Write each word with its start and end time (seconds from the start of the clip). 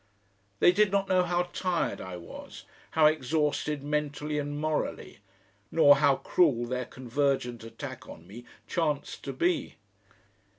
They 0.59 0.71
did 0.71 0.91
not 0.91 1.07
know 1.07 1.21
how 1.21 1.49
tired 1.53 2.01
I 2.01 2.17
was, 2.17 2.65
how 2.97 3.05
exhausted 3.05 3.83
mentally 3.83 4.39
and 4.39 4.59
morally, 4.59 5.19
nor 5.69 5.97
how 5.97 6.15
cruel 6.15 6.65
their 6.65 6.85
convergent 6.85 7.63
attack 7.63 8.09
on 8.09 8.25
me 8.25 8.45
chanced 8.67 9.23
to 9.25 9.33
be. 9.33 9.75